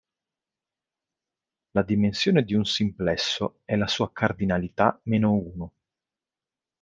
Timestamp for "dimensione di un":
1.83-2.65